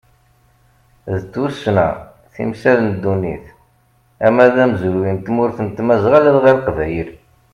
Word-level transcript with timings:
D 1.19 1.21
tussna, 1.31 1.87
timsal 2.33 2.77
n 2.83 2.89
ddunit 2.95 3.45
ama 4.25 4.45
d 4.53 4.55
amezruy 4.63 5.09
n 5.15 5.17
tmurt 5.25 5.57
n 5.61 5.67
tmazɣa 5.77 6.19
ladɣa 6.25 6.51
leqbayel. 6.57 7.09